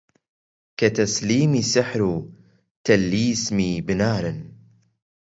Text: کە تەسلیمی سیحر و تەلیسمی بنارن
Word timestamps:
کە 0.77 0.87
تەسلیمی 0.97 1.63
سیحر 1.71 2.01
و 2.11 2.15
تەلیسمی 2.85 3.71
بنارن 3.87 4.39